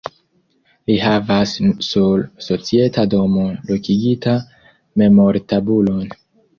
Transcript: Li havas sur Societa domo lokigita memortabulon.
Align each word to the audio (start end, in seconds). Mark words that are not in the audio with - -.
Li 0.91 0.95
havas 1.03 1.53
sur 1.89 2.25
Societa 2.47 3.07
domo 3.13 3.47
lokigita 3.71 4.37
memortabulon. 5.05 6.07